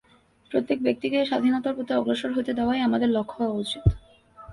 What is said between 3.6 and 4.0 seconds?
উচিত।